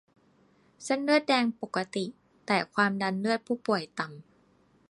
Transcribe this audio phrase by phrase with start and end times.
[0.83, 2.05] เส้นเลือดแดงปกติ
[2.47, 4.21] แต่ความดันเลือดผู้ป่วยต่ำ